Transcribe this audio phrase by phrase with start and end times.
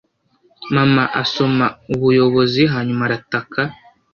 [0.75, 3.59] mama asoma ubuyobozi hanyuma arataka